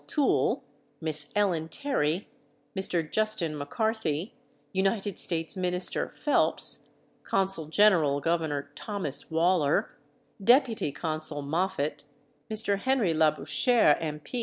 Toole, 0.07 0.63
Miss 0.99 1.31
Ellen 1.35 1.69
Terry, 1.69 2.27
Mr. 2.75 3.07
Justin 3.07 3.55
McCarthy, 3.55 4.33
United 4.73 5.19
States 5.19 5.55
Minister 5.55 6.09
Phelps, 6.09 6.87
Consul 7.21 7.67
General 7.67 8.19
Gov. 8.19 8.65
Thomas 8.73 9.29
Waller, 9.29 9.91
Deputy 10.43 10.91
Consul 10.91 11.43
Moffat, 11.43 12.05
Mr. 12.49 12.79
Henry 12.79 13.13
Labouchere, 13.13 13.95
M. 13.99 14.21